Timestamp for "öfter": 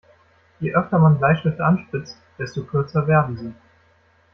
0.75-0.97